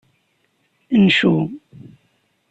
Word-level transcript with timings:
Ncu. 1.01 1.31